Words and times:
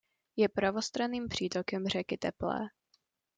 Je 0.35 0.49
pravostranným 0.49 1.27
přítokem 1.29 1.87
řeky 1.87 2.17
Teplé. 2.17 2.69